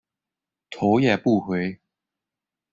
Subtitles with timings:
[0.71, 1.79] 头也不回